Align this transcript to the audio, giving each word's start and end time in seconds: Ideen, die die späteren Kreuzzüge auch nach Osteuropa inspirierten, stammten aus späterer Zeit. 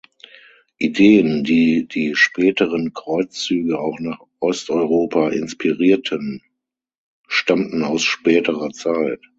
Ideen, 0.79 1.43
die 1.43 1.87
die 1.87 2.15
späteren 2.15 2.91
Kreuzzüge 2.91 3.79
auch 3.79 3.99
nach 3.99 4.17
Osteuropa 4.39 5.29
inspirierten, 5.29 6.41
stammten 7.27 7.83
aus 7.83 8.01
späterer 8.01 8.71
Zeit. 8.71 9.21